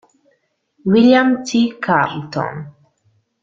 [0.83, 1.73] William T.
[1.77, 2.73] Carleton